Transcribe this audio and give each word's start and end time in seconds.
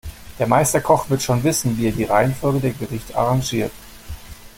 Der 0.39 0.47
Meisterkoch 0.47 1.11
wird 1.11 1.21
schon 1.21 1.43
wissen, 1.43 1.77
wie 1.77 1.85
er 1.85 1.91
die 1.91 2.05
Reihenfolge 2.05 2.59
der 2.59 2.71
Gerichte 2.71 3.15
arrangiert. 3.15 3.71